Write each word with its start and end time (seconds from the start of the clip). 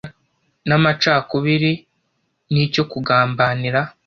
n’amacakubiri 0.67 1.71
n’icyo 2.53 2.83
kugambanira 2.91 3.81